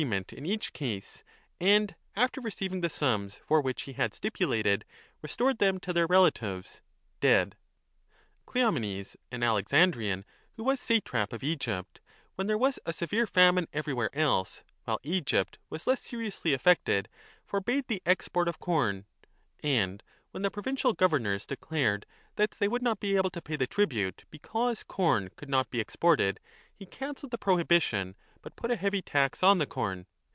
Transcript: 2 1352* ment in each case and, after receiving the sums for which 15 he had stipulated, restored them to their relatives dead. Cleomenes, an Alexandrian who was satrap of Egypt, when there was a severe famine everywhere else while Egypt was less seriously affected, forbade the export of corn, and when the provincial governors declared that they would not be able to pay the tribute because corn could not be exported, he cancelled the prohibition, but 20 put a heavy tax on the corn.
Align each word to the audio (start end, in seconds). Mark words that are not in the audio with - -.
2 0.01 0.07
1352* 0.07 0.09
ment 0.09 0.33
in 0.33 0.45
each 0.47 0.73
case 0.73 1.23
and, 1.59 1.93
after 2.15 2.41
receiving 2.41 2.81
the 2.81 2.89
sums 2.89 3.35
for 3.45 3.61
which 3.61 3.83
15 3.83 3.93
he 3.93 4.01
had 4.01 4.13
stipulated, 4.15 4.83
restored 5.21 5.59
them 5.59 5.79
to 5.79 5.93
their 5.93 6.07
relatives 6.07 6.81
dead. 7.19 7.55
Cleomenes, 8.47 9.15
an 9.31 9.43
Alexandrian 9.43 10.25
who 10.57 10.63
was 10.63 10.79
satrap 10.79 11.31
of 11.31 11.43
Egypt, 11.43 12.01
when 12.33 12.47
there 12.47 12.57
was 12.57 12.79
a 12.83 12.91
severe 12.91 13.27
famine 13.27 13.67
everywhere 13.73 14.09
else 14.13 14.63
while 14.85 14.99
Egypt 15.03 15.59
was 15.69 15.85
less 15.85 16.01
seriously 16.01 16.51
affected, 16.55 17.07
forbade 17.45 17.85
the 17.87 18.01
export 18.03 18.47
of 18.47 18.57
corn, 18.57 19.05
and 19.61 20.01
when 20.31 20.41
the 20.41 20.49
provincial 20.49 20.93
governors 20.93 21.45
declared 21.45 22.07
that 22.37 22.51
they 22.57 22.67
would 22.67 22.81
not 22.81 22.99
be 22.99 23.17
able 23.17 23.29
to 23.29 23.39
pay 23.41 23.55
the 23.55 23.67
tribute 23.67 24.25
because 24.31 24.81
corn 24.83 25.29
could 25.35 25.47
not 25.49 25.69
be 25.69 25.79
exported, 25.79 26.39
he 26.73 26.87
cancelled 26.87 27.29
the 27.29 27.37
prohibition, 27.37 28.15
but 28.43 28.57
20 28.57 28.59
put 28.59 28.71
a 28.71 28.75
heavy 28.75 29.03
tax 29.03 29.43
on 29.43 29.59
the 29.59 29.67
corn. 29.67 30.07